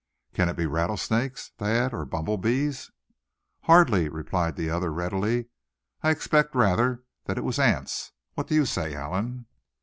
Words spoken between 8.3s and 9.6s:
What do you say, Allan?"